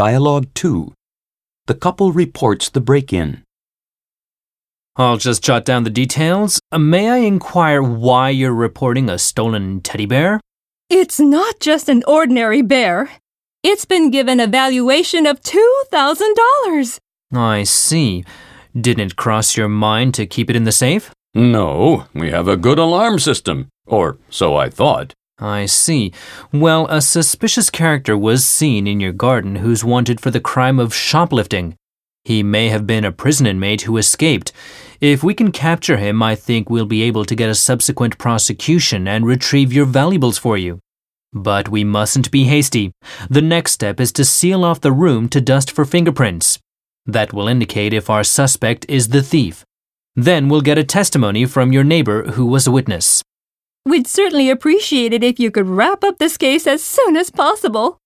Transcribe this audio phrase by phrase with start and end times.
[0.00, 0.94] Dialogue 2.
[1.66, 3.42] The couple reports the break in.
[4.96, 6.58] I'll just jot down the details.
[6.72, 10.40] Uh, May I inquire why you're reporting a stolen teddy bear?
[10.88, 13.10] It's not just an ordinary bear.
[13.62, 16.98] It's been given a valuation of $2,000.
[17.34, 18.24] I see.
[18.74, 21.10] Didn't it cross your mind to keep it in the safe?
[21.34, 23.68] No, we have a good alarm system.
[23.86, 25.12] Or so I thought.
[25.40, 26.12] I see.
[26.52, 30.94] Well, a suspicious character was seen in your garden who's wanted for the crime of
[30.94, 31.76] shoplifting.
[32.24, 34.52] He may have been a prison inmate who escaped.
[35.00, 39.08] If we can capture him, I think we'll be able to get a subsequent prosecution
[39.08, 40.78] and retrieve your valuables for you.
[41.32, 42.92] But we mustn't be hasty.
[43.30, 46.58] The next step is to seal off the room to dust for fingerprints.
[47.06, 49.64] That will indicate if our suspect is the thief.
[50.14, 53.22] Then we'll get a testimony from your neighbor who was a witness.
[53.86, 57.98] We'd certainly appreciate it if you could wrap up this case as soon as possible.